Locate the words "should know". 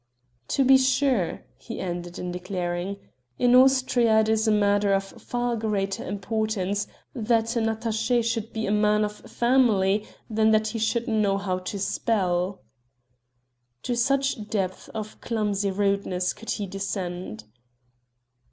10.79-11.37